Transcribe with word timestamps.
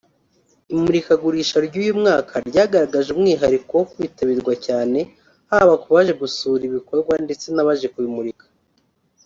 Imurikagurisha 0.73 1.57
ry’uyu 1.67 1.93
mwaka 2.01 2.33
ryagaragaje 2.49 3.09
umwihariko 3.11 3.71
wo 3.79 3.85
kwitabirwa 3.91 4.53
cyane 4.65 4.99
haba 5.51 5.73
ku 5.81 5.87
baje 5.95 6.13
gusura 6.21 6.61
ibikorwa 6.69 7.13
ndetse 7.25 7.47
n’abaje 7.51 7.87
kubimurika 7.93 8.45